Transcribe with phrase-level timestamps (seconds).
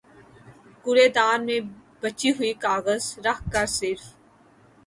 [0.83, 1.59] کوڑے دان میں
[2.01, 2.95] بچی ہوئی غذا
[3.25, 4.03] رکھ کر صرف